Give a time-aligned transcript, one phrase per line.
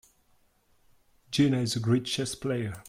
[1.29, 2.73] Gina is a great chess player.